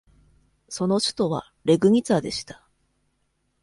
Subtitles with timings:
[0.67, 2.67] その首都はレグニツァでした。